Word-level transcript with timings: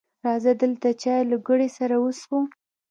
راځه 0.25 0.51
دلته 0.61 0.87
چای 1.01 1.21
له 1.31 1.37
ګوړې 1.45 1.69
سره 1.77 1.95
وڅښو 2.03 2.39